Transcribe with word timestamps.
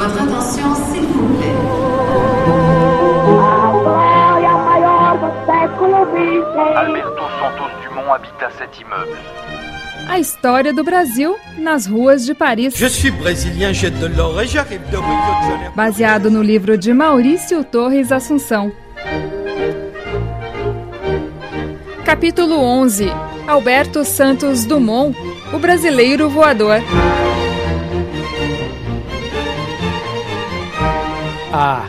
Votre 0.00 0.22
attention, 0.22 0.74
s'il 0.90 1.02
vous 1.02 1.28
plaît. 1.36 1.54
Alberto 6.74 7.24
Santos 7.38 7.70
Dumont 7.82 8.10
habita 8.14 8.48
cet 8.58 8.80
immeuble. 8.80 9.18
A 10.08 10.18
história 10.18 10.72
do 10.72 10.82
Brasil 10.82 11.34
nas 11.58 11.86
ruas 11.86 12.24
de 12.24 12.32
Paris. 12.32 12.70
Je 12.74 12.86
suis 12.86 13.10
brésilien, 13.10 13.74
j'ai 13.74 13.90
de 13.90 14.06
l'or 14.06 14.40
et 14.40 14.46
j'arrive 14.46 14.80
de 14.90 14.96
Rio 14.96 15.02
de 15.02 15.50
Janeiro. 15.50 15.72
Baseado 15.76 16.30
no 16.30 16.40
livro 16.40 16.78
de 16.78 16.94
Maurício 16.94 17.62
Torres 17.62 18.10
Assunção. 18.10 18.72
Capítulo 22.06 22.56
11. 22.58 23.12
Alberto 23.46 24.02
Santos 24.04 24.64
Dumont, 24.64 25.14
o 25.52 25.58
brasileiro 25.58 26.30
voador. 26.30 26.80
Ah, 31.52 31.88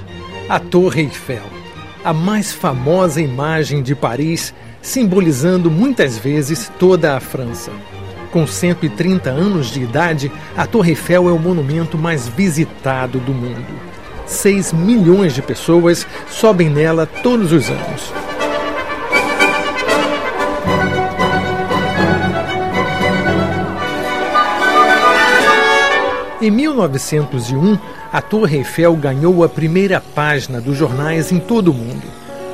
a 0.50 0.60
Torre 0.60 1.04
Eiffel, 1.04 1.44
a 2.04 2.12
mais 2.12 2.52
famosa 2.52 3.22
imagem 3.22 3.84
de 3.84 3.94
Paris, 3.94 4.56
simbolizando 4.82 5.70
muitas 5.70 6.18
vezes 6.18 6.72
toda 6.80 7.16
a 7.16 7.20
França. 7.20 7.72
Com 8.32 8.48
130 8.48 9.30
anos 9.30 9.68
de 9.68 9.84
idade, 9.84 10.32
a 10.58 10.66
Torre 10.66 10.92
Eiffel 10.92 11.30
é 11.30 11.32
o 11.32 11.38
monumento 11.38 11.96
mais 11.96 12.28
visitado 12.28 13.20
do 13.20 13.32
mundo. 13.32 13.68
6 14.26 14.74
milhões 14.74 15.36
de 15.36 15.44
pessoas 15.44 16.08
sobem 16.28 16.68
nela 16.68 17.06
todos 17.06 17.52
os 17.52 17.70
anos. 17.70 18.12
Em 26.42 26.50
1901, 26.50 27.78
a 28.12 28.22
Torre 28.22 28.58
Eiffel 28.58 28.94
ganhou 28.96 29.44
a 29.44 29.50
primeira 29.50 30.02
página 30.02 30.60
dos 30.60 30.78
jornais 30.78 31.32
em 31.32 31.40
todo 31.40 31.72
o 31.72 31.74
mundo. 31.74 32.04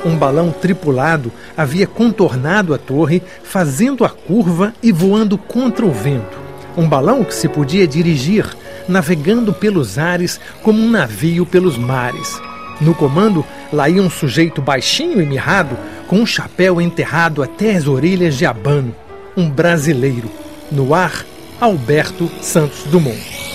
Um 0.04 0.16
balão 0.16 0.52
tripulado 0.52 1.32
havia 1.56 1.86
contornado 1.86 2.72
a 2.72 2.78
torre, 2.78 3.20
fazendo 3.42 4.04
a 4.04 4.08
curva 4.08 4.72
e 4.80 4.92
voando 4.92 5.36
contra 5.36 5.84
o 5.84 5.90
vento. 5.90 6.38
Um 6.76 6.88
balão 6.88 7.24
que 7.24 7.34
se 7.34 7.48
podia 7.48 7.88
dirigir, 7.88 8.46
navegando 8.86 9.52
pelos 9.52 9.98
ares 9.98 10.40
como 10.62 10.80
um 10.80 10.88
navio 10.88 11.44
pelos 11.44 11.76
mares. 11.76 12.40
No 12.80 12.94
comando, 12.94 13.44
lá 13.72 13.88
ia 13.88 14.00
um 14.00 14.08
sujeito 14.08 14.62
baixinho 14.62 15.20
e 15.20 15.26
mirrado, 15.26 15.76
com 16.06 16.20
um 16.20 16.26
chapéu 16.26 16.80
enterrado 16.80 17.42
até 17.42 17.74
as 17.74 17.88
orelhas 17.88 18.36
de 18.36 18.46
abano. 18.46 18.94
Um 19.36 19.50
brasileiro. 19.50 20.30
No 20.70 20.94
ar, 20.94 21.24
Alberto 21.60 22.30
Santos 22.40 22.84
Dumont. 22.84 23.47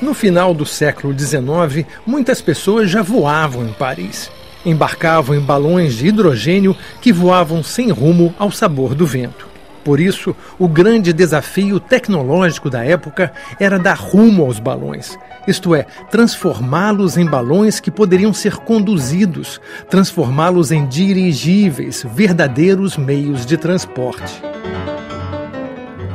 No 0.00 0.12
final 0.12 0.52
do 0.52 0.66
século 0.66 1.18
XIX, 1.18 1.86
muitas 2.06 2.40
pessoas 2.40 2.90
já 2.90 3.02
voavam 3.02 3.64
em 3.66 3.72
Paris. 3.72 4.30
Embarcavam 4.64 5.34
em 5.34 5.40
balões 5.40 5.94
de 5.94 6.08
hidrogênio 6.08 6.76
que 7.00 7.12
voavam 7.12 7.62
sem 7.62 7.90
rumo 7.90 8.34
ao 8.38 8.50
sabor 8.50 8.94
do 8.94 9.06
vento. 9.06 9.46
Por 9.84 10.00
isso, 10.00 10.34
o 10.58 10.66
grande 10.66 11.12
desafio 11.12 11.78
tecnológico 11.78 12.68
da 12.68 12.84
época 12.84 13.32
era 13.60 13.78
dar 13.78 13.96
rumo 13.96 14.44
aos 14.44 14.58
balões, 14.58 15.16
isto 15.46 15.76
é, 15.76 15.86
transformá-los 16.10 17.16
em 17.16 17.24
balões 17.24 17.78
que 17.78 17.90
poderiam 17.90 18.32
ser 18.32 18.56
conduzidos, 18.56 19.60
transformá-los 19.88 20.72
em 20.72 20.86
dirigíveis, 20.86 22.04
verdadeiros 22.12 22.96
meios 22.96 23.46
de 23.46 23.56
transporte. 23.56 24.42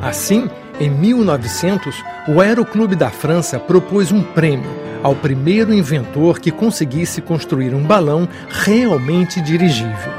Assim, 0.02 0.50
em 0.82 0.90
1900, 0.90 2.04
o 2.28 2.42
Aeroclube 2.42 2.96
da 2.96 3.12
França 3.12 3.60
propôs 3.60 4.12
um 4.12 4.24
prêmio 4.24 4.70
ao 5.04 5.16
primeiro 5.16 5.72
inventor 5.72 6.40
que 6.40 6.50
conseguisse 6.50 7.22
construir 7.22 7.76
um 7.76 7.83
balão 7.83 8.28
realmente 8.50 9.39
dirigível. 9.42 10.11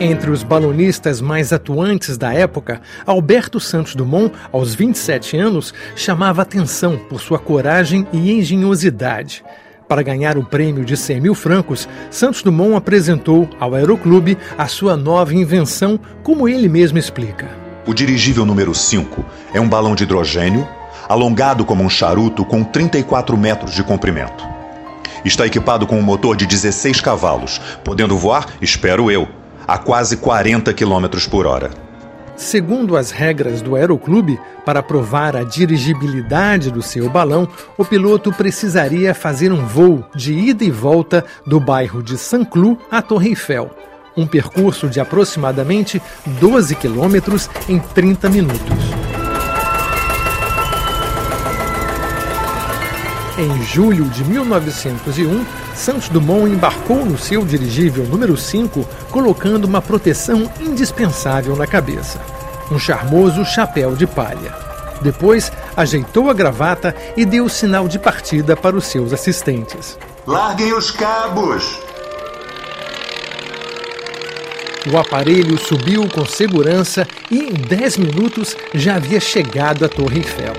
Entre 0.00 0.30
os 0.30 0.42
balonistas 0.42 1.20
mais 1.20 1.52
atuantes 1.52 2.16
da 2.16 2.32
época, 2.32 2.80
Alberto 3.04 3.60
Santos 3.60 3.94
Dumont, 3.94 4.32
aos 4.50 4.74
27 4.74 5.36
anos, 5.36 5.74
chamava 5.94 6.40
atenção 6.40 6.96
por 6.96 7.20
sua 7.20 7.38
coragem 7.38 8.06
e 8.12 8.32
engenhosidade. 8.32 9.44
Para 9.88 10.02
ganhar 10.02 10.36
o 10.36 10.44
prêmio 10.44 10.84
de 10.84 10.98
100 10.98 11.20
mil 11.22 11.34
francos, 11.34 11.88
Santos 12.10 12.42
Dumont 12.42 12.76
apresentou 12.76 13.48
ao 13.58 13.74
Aeroclube 13.74 14.36
a 14.58 14.66
sua 14.66 14.98
nova 14.98 15.34
invenção, 15.34 15.98
como 16.22 16.46
ele 16.46 16.68
mesmo 16.68 16.98
explica. 16.98 17.48
O 17.86 17.94
dirigível 17.94 18.44
número 18.44 18.74
5 18.74 19.24
é 19.54 19.58
um 19.58 19.66
balão 19.68 19.94
de 19.94 20.04
hidrogênio, 20.04 20.68
alongado 21.08 21.64
como 21.64 21.82
um 21.82 21.88
charuto 21.88 22.44
com 22.44 22.62
34 22.62 23.34
metros 23.34 23.74
de 23.74 23.82
comprimento. 23.82 24.46
Está 25.24 25.46
equipado 25.46 25.86
com 25.86 25.98
um 25.98 26.02
motor 26.02 26.36
de 26.36 26.44
16 26.44 27.00
cavalos, 27.00 27.58
podendo 27.82 28.16
voar, 28.16 28.46
espero 28.60 29.10
eu, 29.10 29.26
a 29.66 29.78
quase 29.78 30.18
40 30.18 30.72
km 30.74 31.06
por 31.30 31.46
hora. 31.46 31.87
Segundo 32.38 32.96
as 32.96 33.10
regras 33.10 33.60
do 33.60 33.74
Aeroclube, 33.74 34.38
para 34.64 34.80
provar 34.80 35.36
a 35.36 35.42
dirigibilidade 35.42 36.70
do 36.70 36.80
seu 36.80 37.10
balão, 37.10 37.48
o 37.76 37.84
piloto 37.84 38.32
precisaria 38.32 39.12
fazer 39.12 39.50
um 39.50 39.66
voo 39.66 40.04
de 40.14 40.32
ida 40.32 40.62
e 40.62 40.70
volta 40.70 41.24
do 41.44 41.58
bairro 41.58 42.00
de 42.00 42.16
Saint-Cloud 42.16 42.78
à 42.92 43.02
Torre 43.02 43.30
Eiffel, 43.30 43.68
um 44.16 44.24
percurso 44.24 44.88
de 44.88 45.00
aproximadamente 45.00 46.00
12 46.40 46.76
quilômetros 46.76 47.50
em 47.68 47.80
30 47.80 48.28
minutos. 48.30 48.98
Em 53.36 53.62
julho 53.64 54.04
de 54.10 54.24
1901, 54.24 55.44
Santos 55.78 56.08
Dumont 56.08 56.50
embarcou 56.50 57.06
no 57.06 57.16
seu 57.16 57.44
dirigível 57.44 58.04
número 58.04 58.36
5, 58.36 58.84
colocando 59.12 59.64
uma 59.64 59.80
proteção 59.80 60.50
indispensável 60.60 61.54
na 61.54 61.68
cabeça: 61.68 62.20
um 62.68 62.78
charmoso 62.80 63.44
chapéu 63.44 63.94
de 63.94 64.04
palha. 64.04 64.52
Depois, 65.00 65.52
ajeitou 65.76 66.28
a 66.28 66.34
gravata 66.34 66.94
e 67.16 67.24
deu 67.24 67.44
o 67.44 67.48
sinal 67.48 67.86
de 67.86 67.96
partida 67.96 68.56
para 68.56 68.74
os 68.74 68.86
seus 68.86 69.12
assistentes. 69.12 69.96
Larguem 70.26 70.72
os 70.72 70.90
cabos! 70.90 71.80
O 74.92 74.96
aparelho 74.96 75.56
subiu 75.58 76.08
com 76.08 76.26
segurança 76.26 77.06
e 77.30 77.38
em 77.38 77.52
10 77.52 77.98
minutos 77.98 78.56
já 78.74 78.96
havia 78.96 79.20
chegado 79.20 79.84
à 79.84 79.88
Torre 79.88 80.18
Eiffel. 80.18 80.54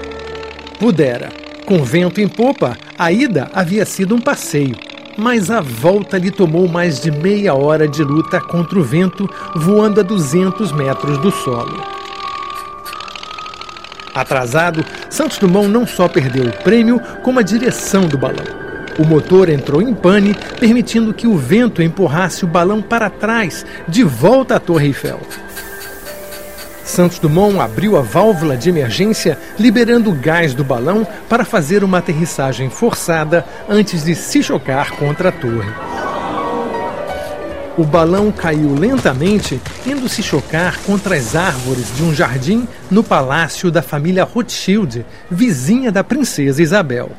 Pudera. 0.80 1.30
Com 1.66 1.84
vento 1.84 2.20
em 2.20 2.28
popa, 2.28 2.76
a 2.98 3.12
ida 3.12 3.48
havia 3.54 3.86
sido 3.86 4.16
um 4.16 4.20
passeio, 4.20 4.76
mas 5.20 5.52
a 5.52 5.62
volta 5.62 6.18
lhe 6.18 6.32
tomou 6.32 6.68
mais 6.68 7.00
de 7.00 7.12
meia 7.12 7.54
hora 7.54 7.88
de 7.88 8.04
luta 8.04 8.40
contra 8.40 8.80
o 8.80 8.84
vento, 8.84 9.30
voando 9.56 10.00
a 10.00 10.04
200 10.04 10.72
metros 10.72 11.18
do 11.18 11.32
solo. 11.32 11.84
Atrasado, 14.16 14.84
Santos 15.10 15.38
Dumont 15.38 15.68
não 15.68 15.86
só 15.86 16.08
perdeu 16.08 16.46
o 16.46 16.64
prêmio, 16.64 17.00
como 17.24 17.40
a 17.40 17.44
direção 17.44 18.08
do 18.08 18.18
balão. 18.18 18.46
O 18.98 19.06
motor 19.06 19.48
entrou 19.50 19.82
em 19.82 19.94
pane, 19.94 20.36
permitindo 20.60 21.14
que 21.14 21.28
o 21.28 21.38
vento 21.38 21.82
empurrasse 21.82 22.44
o 22.44 22.48
balão 22.48 22.82
para 22.82 23.10
trás, 23.10 23.66
de 23.88 24.04
volta 24.04 24.56
à 24.56 24.60
Torre 24.60 24.88
Eiffel. 24.88 25.20
Santos 26.90 27.20
Dumont 27.20 27.60
abriu 27.60 27.96
a 27.96 28.02
válvula 28.02 28.58
de 28.58 28.68
emergência, 28.68 29.38
liberando 29.60 30.10
o 30.10 30.16
gás 30.16 30.56
do 30.56 30.64
balão 30.64 31.06
para 31.30 31.46
fazer 31.46 31.84
uma 31.84 32.00
aterrissagem 32.00 32.68
forçada 32.72 33.46
antes 33.70 34.04
de 34.04 34.16
se 34.16 34.42
chocar 34.42 34.94
contra 34.94 35.30
a 35.30 35.32
torre. 35.32 35.72
O 37.78 37.84
balão 37.84 38.32
caiu 38.32 38.74
lentamente, 38.74 39.62
indo 39.86 40.10
se 40.10 40.24
chocar 40.24 40.80
contra 40.80 41.16
as 41.16 41.36
árvores 41.36 41.96
de 41.96 42.02
um 42.02 42.12
jardim 42.14 42.68
no 42.90 43.04
palácio 43.04 43.70
da 43.70 43.84
família 43.84 44.24
Rothschild, 44.24 45.06
vizinha 45.30 45.92
da 45.92 46.04
princesa 46.04 46.62
Isabel. 46.62 47.12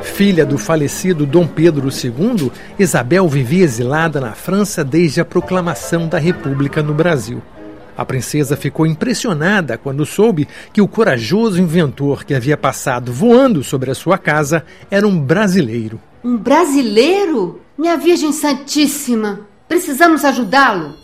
Filha 0.00 0.46
do 0.46 0.56
falecido 0.56 1.26
Dom 1.26 1.44
Pedro 1.44 1.88
II, 1.88 2.52
Isabel 2.78 3.28
vivia 3.28 3.64
exilada 3.64 4.20
na 4.20 4.32
França 4.32 4.84
desde 4.84 5.20
a 5.20 5.24
proclamação 5.24 6.06
da 6.06 6.18
República 6.18 6.84
no 6.84 6.94
Brasil. 6.94 7.42
A 7.96 8.04
princesa 8.04 8.56
ficou 8.56 8.86
impressionada 8.86 9.78
quando 9.78 10.04
soube 10.04 10.48
que 10.72 10.80
o 10.80 10.88
corajoso 10.88 11.60
inventor 11.60 12.24
que 12.24 12.34
havia 12.34 12.56
passado 12.56 13.12
voando 13.12 13.62
sobre 13.62 13.90
a 13.90 13.94
sua 13.94 14.18
casa 14.18 14.64
era 14.90 15.06
um 15.06 15.18
brasileiro. 15.18 16.00
Um 16.22 16.36
brasileiro? 16.36 17.60
Minha 17.78 17.96
Virgem 17.96 18.32
Santíssima! 18.32 19.40
Precisamos 19.68 20.24
ajudá-lo! 20.24 20.94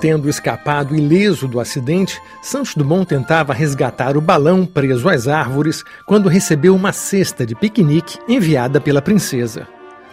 Tendo 0.00 0.28
escapado 0.28 0.94
ileso 0.94 1.48
do 1.48 1.58
acidente, 1.58 2.20
Santos 2.42 2.74
Dumont 2.74 3.08
tentava 3.08 3.54
resgatar 3.54 4.16
o 4.16 4.20
balão 4.20 4.66
preso 4.66 5.08
às 5.08 5.26
árvores 5.26 5.82
quando 6.06 6.28
recebeu 6.28 6.76
uma 6.76 6.92
cesta 6.92 7.46
de 7.46 7.54
piquenique 7.54 8.18
enviada 8.28 8.80
pela 8.80 9.00
princesa. 9.00 9.66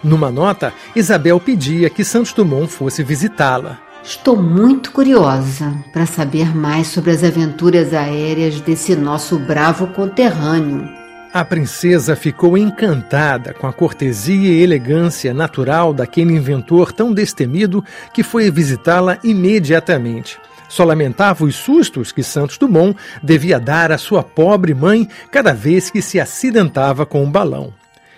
Numa 0.04 0.30
nota, 0.30 0.74
Isabel 0.96 1.40
pedia 1.40 1.90
que 1.90 2.04
Santos 2.04 2.34
Dumont 2.34 2.68
fosse 2.68 3.02
visitá-la. 3.04 3.80
Estou 4.04 4.36
muito 4.36 4.92
curiosa 4.92 5.74
para 5.94 6.06
saber 6.06 6.54
mais 6.54 6.88
sobre 6.88 7.12
as 7.12 7.24
aventuras 7.24 7.94
aéreas 7.94 8.60
desse 8.60 8.98
nosso 8.98 9.40
bravo 9.40 9.88
conterrâneo. 9.88 10.90
A 11.34 11.46
princesa 11.46 12.16
ficou 12.16 12.58
encantada 12.58 13.54
com 13.54 13.66
a 13.66 13.72
cortesia 13.72 14.52
e 14.52 14.62
elegância 14.62 15.34
natural 15.34 15.94
daquele 15.94 16.34
inventor 16.34 16.92
tão 16.92 17.14
destemido 17.14 17.84
que 18.14 18.22
foi 18.22 18.52
visitá-la 18.52 19.18
imediatamente. 19.24 20.38
Só 20.68 20.84
lamentava 20.84 21.46
os 21.46 21.56
sustos 21.56 22.12
que 22.12 22.22
Santos 22.22 22.58
Dumont 22.58 22.96
devia 23.24 23.60
dar 23.60 23.92
à 23.92 23.98
sua 23.98 24.22
pobre 24.22 24.74
mãe 24.74 25.08
cada 25.32 25.54
vez 25.54 25.90
que 25.90 26.02
se 26.02 26.20
acidentava 26.20 27.06
com 27.06 27.24
um 27.24 27.32
balão. 27.32 27.74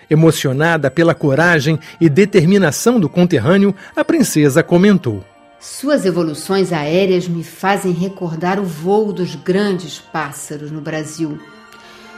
Emocionada 0.08 0.90
pela 0.90 1.14
coragem 1.14 1.78
e 2.00 2.08
determinação 2.08 3.00
do 3.00 3.08
conterrâneo, 3.08 3.74
a 3.94 4.04
princesa 4.04 4.62
comentou: 4.62 5.24
Suas 5.58 6.04
evoluções 6.04 6.72
aéreas 6.72 7.26
me 7.26 7.42
fazem 7.42 7.92
recordar 7.92 8.60
o 8.60 8.64
voo 8.64 9.12
dos 9.12 9.34
grandes 9.34 9.98
pássaros 9.98 10.70
no 10.70 10.80
Brasil. 10.80 11.38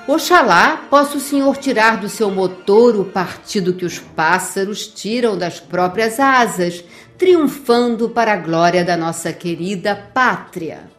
Oxalá 0.07 0.87
possa 0.89 1.19
o 1.19 1.21
senhor 1.21 1.57
tirar 1.59 1.99
do 1.99 2.09
seu 2.09 2.31
motor 2.31 2.97
o 2.97 3.05
partido 3.05 3.75
que 3.75 3.85
os 3.85 3.99
pássaros 3.99 4.87
tiram 4.87 5.37
das 5.37 5.61
próprias 5.61 6.19
asas, 6.19 6.83
triunfando 7.19 8.09
para 8.09 8.33
a 8.33 8.37
glória 8.37 8.85
da 8.85 8.97
nossa 8.97 9.33
querida 9.33 9.95
pátria. 9.95 10.98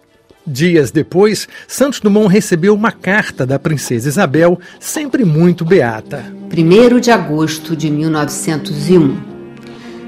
Dias 0.50 0.90
depois, 0.90 1.48
Santos 1.68 2.00
Dumont 2.00 2.28
recebeu 2.28 2.74
uma 2.74 2.92
carta 2.92 3.46
da 3.46 3.60
princesa 3.60 4.10
Isabel, 4.10 4.60
sempre 4.80 5.24
muito 5.24 5.64
beata. 5.64 6.26
1 6.52 7.00
de 7.00 7.12
agosto 7.12 7.76
de 7.76 7.92
1901. 7.92 9.16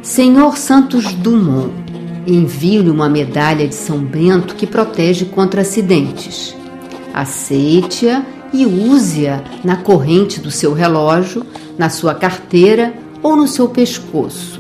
Senhor 0.02 0.58
Santos 0.58 1.14
Dumont, 1.14 1.72
envio-lhe 2.26 2.90
uma 2.90 3.08
medalha 3.08 3.68
de 3.68 3.76
São 3.76 4.00
Bento 4.00 4.56
que 4.56 4.66
protege 4.66 5.26
contra 5.26 5.62
acidentes. 5.62 6.56
Aceite-a 7.14 8.26
e 8.52 8.66
use-a 8.66 9.44
na 9.64 9.76
corrente 9.78 10.40
do 10.40 10.50
seu 10.50 10.74
relógio, 10.74 11.46
na 11.78 11.88
sua 11.92 12.16
carteira 12.16 12.96
ou 13.22 13.36
no 13.36 13.48
seu 13.48 13.70
pescoço. 13.70 14.60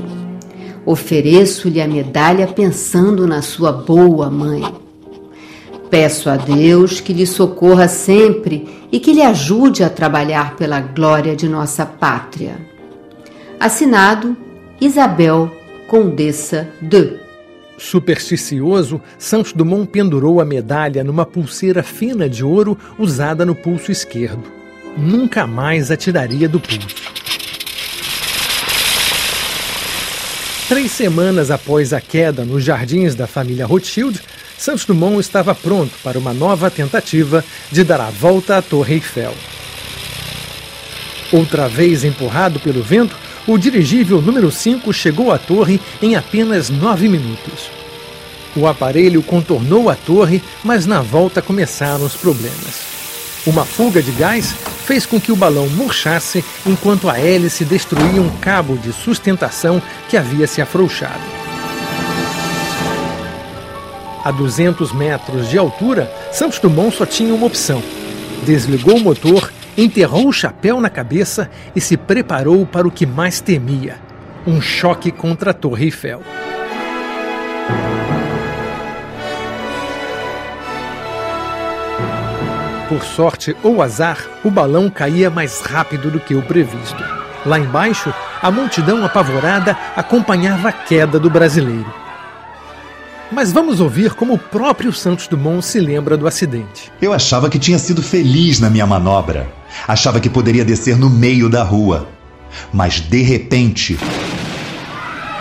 Ofereço-lhe 0.85 1.81
a 1.81 1.87
medalha 1.87 2.45
pensando 2.45 3.25
na 3.25 3.41
sua 3.41 3.71
boa 3.71 4.29
mãe. 4.29 4.80
Peço 5.91 6.29
a 6.29 6.37
Deus 6.37 7.01
que 7.01 7.11
lhe 7.11 7.27
socorra 7.27 7.89
sempre 7.89 8.87
e 8.89 8.97
que 8.97 9.11
lhe 9.11 9.21
ajude 9.21 9.83
a 9.83 9.89
trabalhar 9.89 10.55
pela 10.55 10.79
glória 10.79 11.35
de 11.35 11.49
nossa 11.49 11.85
pátria. 11.85 12.55
Assinado 13.59 14.37
Isabel 14.79 15.51
Condessa 15.89 16.69
de. 16.81 17.19
Supersticioso, 17.77 19.01
Santos 19.19 19.51
Dumont 19.51 19.85
pendurou 19.85 20.39
a 20.39 20.45
medalha 20.45 21.03
numa 21.03 21.25
pulseira 21.25 21.83
fina 21.83 22.29
de 22.29 22.45
ouro 22.45 22.77
usada 22.97 23.45
no 23.45 23.53
pulso 23.53 23.91
esquerdo. 23.91 24.43
Nunca 24.97 25.45
mais 25.45 25.91
a 25.91 25.97
tiraria 25.97 26.47
do 26.47 26.59
pulso. 26.59 27.11
Três 30.69 30.89
semanas 30.91 31.51
após 31.51 31.91
a 31.91 31.99
queda 31.99 32.45
nos 32.45 32.63
jardins 32.63 33.13
da 33.13 33.27
família 33.27 33.65
Rothschild, 33.65 34.21
Santos 34.61 34.85
Dumont 34.85 35.19
estava 35.19 35.55
pronto 35.55 35.91
para 36.03 36.19
uma 36.19 36.35
nova 36.35 36.69
tentativa 36.69 37.43
de 37.71 37.83
dar 37.83 37.99
a 37.99 38.11
volta 38.11 38.57
à 38.57 38.61
Torre 38.61 38.93
Eiffel. 38.93 39.33
Outra 41.31 41.67
vez 41.67 42.03
empurrado 42.03 42.59
pelo 42.59 42.83
vento, 42.83 43.15
o 43.47 43.57
dirigível 43.57 44.21
número 44.21 44.51
5 44.51 44.93
chegou 44.93 45.31
à 45.31 45.39
torre 45.39 45.81
em 45.99 46.15
apenas 46.15 46.69
nove 46.69 47.09
minutos. 47.09 47.71
O 48.55 48.67
aparelho 48.67 49.23
contornou 49.23 49.89
a 49.89 49.95
torre, 49.95 50.43
mas 50.63 50.85
na 50.85 51.01
volta 51.01 51.41
começaram 51.41 52.05
os 52.05 52.13
problemas. 52.13 52.81
Uma 53.47 53.65
fuga 53.65 53.99
de 53.99 54.11
gás 54.11 54.53
fez 54.85 55.07
com 55.07 55.19
que 55.19 55.31
o 55.31 55.35
balão 55.35 55.67
murchasse 55.69 56.45
enquanto 56.67 57.09
a 57.09 57.17
hélice 57.17 57.65
destruía 57.65 58.21
um 58.21 58.29
cabo 58.37 58.77
de 58.77 58.93
sustentação 58.93 59.81
que 60.07 60.15
havia 60.15 60.45
se 60.45 60.61
afrouxado. 60.61 61.40
A 64.23 64.29
200 64.29 64.93
metros 64.93 65.49
de 65.49 65.57
altura, 65.57 66.11
Santos 66.31 66.59
Dumont 66.59 66.95
só 66.95 67.07
tinha 67.07 67.33
uma 67.33 67.47
opção. 67.47 67.81
Desligou 68.43 68.97
o 68.97 69.01
motor, 69.01 69.51
enterrou 69.75 70.27
o 70.27 70.33
chapéu 70.33 70.79
na 70.79 70.91
cabeça 70.91 71.49
e 71.75 71.81
se 71.81 71.97
preparou 71.97 72.63
para 72.65 72.87
o 72.87 72.91
que 72.91 73.05
mais 73.05 73.41
temia: 73.41 73.97
um 74.45 74.61
choque 74.61 75.11
contra 75.11 75.49
a 75.49 75.53
Torre 75.53 75.85
Eiffel. 75.85 76.21
Por 82.87 83.03
sorte 83.03 83.55
ou 83.63 83.81
azar, 83.81 84.19
o 84.43 84.51
balão 84.51 84.89
caía 84.89 85.29
mais 85.31 85.61
rápido 85.61 86.11
do 86.11 86.19
que 86.19 86.35
o 86.35 86.43
previsto. 86.43 87.03
Lá 87.43 87.57
embaixo, 87.57 88.13
a 88.39 88.51
multidão 88.51 89.03
apavorada 89.03 89.75
acompanhava 89.95 90.69
a 90.69 90.73
queda 90.73 91.17
do 91.17 91.29
brasileiro. 91.29 92.00
Mas 93.31 93.51
vamos 93.51 93.79
ouvir 93.79 94.13
como 94.13 94.33
o 94.33 94.37
próprio 94.37 94.91
Santos 94.91 95.27
Dumont 95.27 95.65
se 95.65 95.79
lembra 95.79 96.17
do 96.17 96.27
acidente. 96.27 96.91
Eu 97.01 97.13
achava 97.13 97.49
que 97.49 97.57
tinha 97.57 97.79
sido 97.79 98.03
feliz 98.03 98.59
na 98.59 98.69
minha 98.69 98.85
manobra. 98.85 99.49
Achava 99.87 100.19
que 100.19 100.29
poderia 100.29 100.65
descer 100.65 100.97
no 100.97 101.09
meio 101.09 101.49
da 101.49 101.63
rua. 101.63 102.09
Mas 102.73 102.99
de 102.99 103.21
repente. 103.21 103.97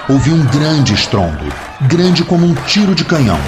Houve 0.09 0.31
um 0.31 0.45
grande 0.47 0.95
estrondo 0.95 1.45
grande 1.89 2.25
como 2.25 2.47
um 2.47 2.55
tiro 2.67 2.95
de 2.95 3.05
canhão. 3.05 3.41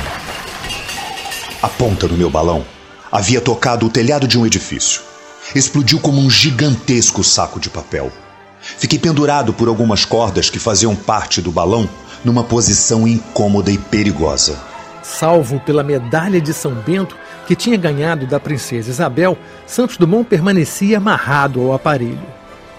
A 1.60 1.68
ponta 1.68 2.08
do 2.08 2.16
meu 2.16 2.30
balão 2.30 2.64
havia 3.10 3.40
tocado 3.40 3.86
o 3.86 3.90
telhado 3.90 4.26
de 4.26 4.38
um 4.38 4.46
edifício. 4.46 5.02
Explodiu 5.54 6.00
como 6.00 6.18
um 6.18 6.30
gigantesco 6.30 7.22
saco 7.22 7.60
de 7.60 7.68
papel. 7.68 8.10
Fiquei 8.62 8.98
pendurado 8.98 9.52
por 9.52 9.68
algumas 9.68 10.04
cordas 10.04 10.48
que 10.48 10.58
faziam 10.58 10.94
parte 10.94 11.42
do 11.42 11.50
balão 11.50 11.88
numa 12.24 12.44
posição 12.44 13.06
incômoda 13.06 13.70
e 13.70 13.78
perigosa. 13.78 14.58
Salvo 15.02 15.58
pela 15.60 15.82
medalha 15.82 16.40
de 16.40 16.54
São 16.54 16.72
Bento 16.72 17.16
que 17.46 17.56
tinha 17.56 17.76
ganhado 17.76 18.26
da 18.26 18.38
princesa 18.38 18.90
Isabel, 18.90 19.36
Santos 19.66 19.96
Dumont 19.96 20.24
permanecia 20.28 20.98
amarrado 20.98 21.60
ao 21.60 21.74
aparelho. 21.74 22.22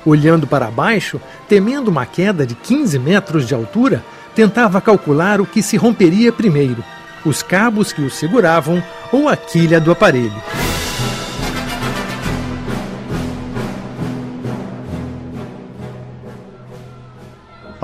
Olhando 0.06 0.48
para 0.48 0.72
baixo, 0.72 1.20
temendo 1.48 1.90
uma 1.90 2.06
queda 2.06 2.46
de 2.46 2.56
15 2.56 2.98
metros 3.00 3.48
de 3.48 3.54
altura, 3.54 4.04
tentava 4.34 4.82
calcular 4.82 5.40
o 5.42 5.46
que 5.46 5.62
se 5.62 5.78
romperia 5.78 6.32
primeiro: 6.32 6.84
os 7.26 7.44
cabos 7.44 7.92
que 7.92 8.02
o 8.02 8.10
seguravam 8.10 8.84
ou 9.12 9.30
a 9.30 9.36
quilha 9.36 9.80
do 9.80 9.92
aparelho. 9.92 10.42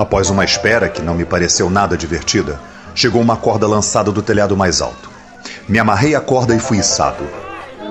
Após 0.00 0.30
uma 0.30 0.46
espera 0.46 0.88
que 0.88 1.02
não 1.02 1.12
me 1.12 1.26
pareceu 1.26 1.68
nada 1.68 1.94
divertida, 1.94 2.58
chegou 2.94 3.20
uma 3.20 3.36
corda 3.36 3.66
lançada 3.66 4.10
do 4.10 4.22
telhado 4.22 4.56
mais 4.56 4.80
alto. 4.80 5.10
Me 5.68 5.78
amarrei 5.78 6.14
à 6.14 6.20
corda 6.22 6.56
e 6.56 6.58
fui 6.58 6.78
içado. 6.78 7.22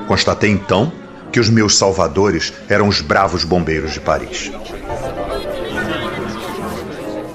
Constatei 0.07 0.49
então 0.49 0.91
que 1.31 1.39
os 1.39 1.51
meus 1.51 1.77
salvadores 1.77 2.51
eram 2.67 2.87
os 2.87 2.99
bravos 2.99 3.43
bombeiros 3.43 3.93
de 3.93 3.99
Paris. 3.99 4.51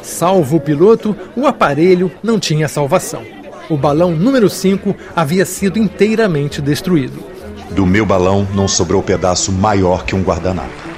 Salvo 0.02 0.57
o 0.57 0.61
piloto, 0.61 1.16
o 1.37 1.47
aparelho 1.47 2.11
não 2.21 2.40
tinha 2.40 2.66
salvação. 2.66 3.25
O 3.71 3.76
balão 3.76 4.11
número 4.11 4.50
5 4.50 4.93
havia 5.14 5.47
sido 5.47 5.78
inteiramente 5.78 6.61
destruído. 6.61 7.23
Do 7.71 7.87
meu 7.87 8.04
balão 8.04 8.45
não 8.52 8.66
sobrou 8.66 9.04
pedaço 9.04 9.52
maior 9.52 10.04
que 10.04 10.16
um 10.16 10.23
guardanapo. 10.25 10.94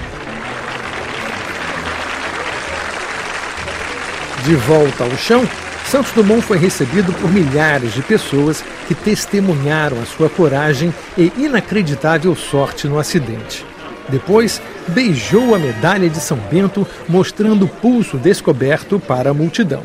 De 4.46 4.54
volta 4.54 5.02
ao 5.02 5.10
chão, 5.16 5.42
Santos 5.90 6.12
Dumont 6.12 6.40
foi 6.40 6.56
recebido 6.56 7.12
por 7.14 7.28
milhares 7.32 7.92
de 7.92 8.00
pessoas 8.00 8.62
que 8.86 8.94
testemunharam 8.94 10.00
a 10.00 10.06
sua 10.06 10.30
coragem 10.30 10.94
e 11.18 11.32
inacreditável 11.36 12.32
sorte 12.36 12.86
no 12.86 12.96
acidente. 12.96 13.66
Depois, 14.08 14.62
beijou 14.86 15.52
a 15.52 15.58
medalha 15.58 16.08
de 16.08 16.20
São 16.20 16.38
Bento, 16.48 16.86
mostrando 17.08 17.64
o 17.64 17.68
pulso 17.68 18.18
descoberto 18.18 19.00
para 19.00 19.30
a 19.30 19.34
multidão. 19.34 19.82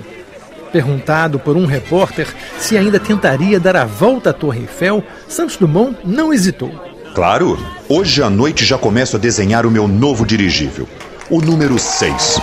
Perguntado 0.72 1.39
por 1.39 1.58
um 1.58 1.65
repórter 1.65 2.27
se 2.60 2.77
ainda 2.77 3.00
tentaria 3.00 3.60
dar 3.60 3.75
a 3.75 3.86
volta 3.86 4.30
à 4.30 4.34
Torre 4.34 4.60
Eiffel, 4.60 5.03
Santos 5.27 5.58
Dumont 5.58 5.98
não 6.06 6.32
hesitou. 6.32 6.70
Claro, 7.15 7.58
hoje 7.89 8.22
à 8.22 8.30
noite 8.30 8.63
já 8.63 8.77
começo 8.77 9.15
a 9.15 9.20
desenhar 9.20 9.65
o 9.65 9.72
meu 9.72 9.88
novo 9.88 10.24
dirigível, 10.24 10.88
o 11.32 11.41
número 11.41 11.80
6. 11.80 12.39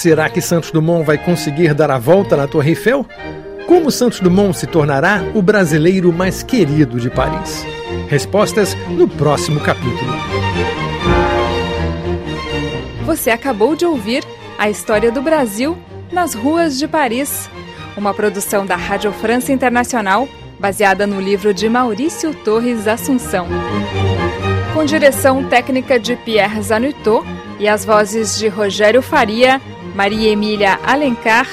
Será 0.00 0.30
que 0.30 0.40
Santos 0.40 0.70
Dumont 0.70 1.04
vai 1.04 1.18
conseguir 1.18 1.74
dar 1.74 1.90
a 1.90 1.98
volta 1.98 2.34
na 2.34 2.46
Torre 2.46 2.70
Eiffel? 2.70 3.04
Como 3.66 3.90
Santos 3.90 4.18
Dumont 4.18 4.56
se 4.56 4.66
tornará 4.66 5.22
o 5.34 5.42
brasileiro 5.42 6.10
mais 6.10 6.42
querido 6.42 6.98
de 6.98 7.10
Paris? 7.10 7.66
Respostas 8.08 8.74
no 8.88 9.06
próximo 9.06 9.60
capítulo. 9.60 10.10
Você 13.04 13.28
acabou 13.28 13.76
de 13.76 13.84
ouvir 13.84 14.24
a 14.58 14.70
história 14.70 15.12
do 15.12 15.20
Brasil 15.20 15.76
nas 16.10 16.32
ruas 16.32 16.78
de 16.78 16.88
Paris, 16.88 17.50
uma 17.94 18.14
produção 18.14 18.64
da 18.64 18.76
Rádio 18.76 19.12
França 19.12 19.52
Internacional 19.52 20.26
baseada 20.58 21.06
no 21.06 21.20
livro 21.20 21.52
de 21.52 21.68
Maurício 21.68 22.34
Torres 22.36 22.88
Assunção. 22.88 23.46
Com 24.72 24.82
direção 24.82 25.44
técnica 25.44 26.00
de 26.00 26.16
Pierre 26.16 26.62
Zanutot 26.62 27.22
e 27.58 27.68
as 27.68 27.84
vozes 27.84 28.38
de 28.38 28.48
Rogério 28.48 29.02
Faria, 29.02 29.60
Maria 29.94 30.30
Emília 30.30 30.78
Alencar, 30.84 31.46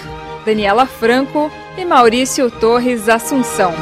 Daniela 0.46 0.86
Franco 0.86 1.52
e 1.78 1.86
Maurício 1.86 2.50
Torres 2.50 3.08
Assunção. 3.10 3.74